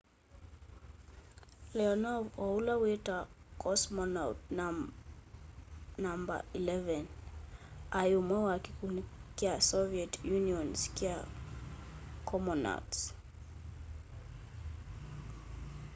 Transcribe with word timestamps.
leonov 1.77 2.23
o 2.43 2.45
ũla 2.57 2.73
witawa 2.83 3.29
cosmonaũt 3.61 4.39
no 4.57 4.67
11 6.57 6.97
aĩ 7.99 8.11
ũmwe 8.21 8.37
wa 8.47 8.55
kĩkũndĩ 8.63 9.01
kya 9.37 9.53
soviet 9.69 10.11
unioon's 10.35 10.81
kya 10.97 11.15
comonauts 12.27 12.99